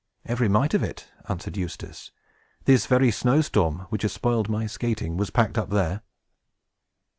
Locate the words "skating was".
4.65-5.29